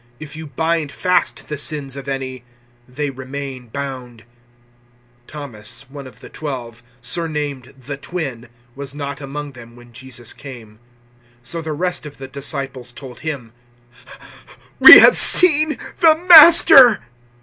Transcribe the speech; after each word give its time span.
If 0.19 0.35
you 0.35 0.47
bind 0.47 0.91
fast 0.91 1.47
the 1.47 1.59
sins 1.59 1.95
of 1.95 2.07
any, 2.07 2.43
they 2.89 3.11
remain 3.11 3.67
bound." 3.67 4.21
020:024 5.27 5.27
Thomas, 5.27 5.89
one 5.91 6.07
of 6.07 6.21
the 6.21 6.29
twelve 6.29 6.81
surnamed 7.03 7.75
`the 7.79 8.01
Twin' 8.01 8.49
was 8.75 8.95
not 8.95 9.21
among 9.21 9.51
them 9.51 9.75
when 9.75 9.93
Jesus 9.93 10.33
came. 10.33 10.79
020:025 11.43 11.47
So 11.49 11.61
the 11.61 11.73
rest 11.73 12.07
of 12.07 12.17
the 12.17 12.27
disciples 12.27 12.91
told 12.91 13.19
him, 13.19 13.53
"We 14.79 14.97
have 14.97 15.15
seen 15.17 15.77
the 15.99 16.15
Master!" 16.15 17.03